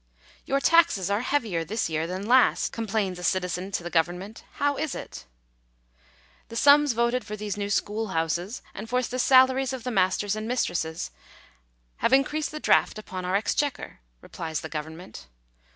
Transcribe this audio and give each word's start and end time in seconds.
"Your 0.45 0.59
taxes 0.59 1.11
are 1.11 1.21
heavier 1.21 1.63
this 1.63 1.87
year 1.87 2.07
than 2.07 2.25
last/' 2.25 2.71
complains 2.71 3.19
a 3.19 3.23
citizen 3.23 3.69
to 3.73 3.83
the 3.83 3.91
government;" 3.91 4.43
how 4.53 4.75
is 4.75 4.95
it?"" 4.95 5.25
The 6.49 6.55
sums 6.55 6.93
voted 6.93 7.23
for 7.23 7.35
these 7.35 7.55
new 7.55 7.69
school 7.69 8.07
houses, 8.07 8.63
and 8.73 8.89
for 8.89 9.03
the 9.03 9.19
salaries 9.19 9.73
of 9.73 9.83
the 9.83 9.91
masters 9.91 10.35
and 10.35 10.47
mistresses, 10.47 11.11
have 11.97 12.13
increased 12.13 12.49
the 12.49 12.59
draught 12.59 12.97
upon 12.97 13.25
our 13.25 13.35
exchequer," 13.35 13.99
replies 14.23 14.61
the 14.61 14.69
government. 14.69 15.27